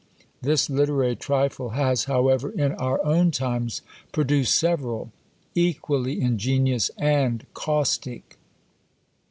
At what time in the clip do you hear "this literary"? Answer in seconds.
0.41-1.15